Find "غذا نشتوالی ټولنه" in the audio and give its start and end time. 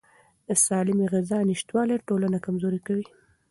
1.13-2.37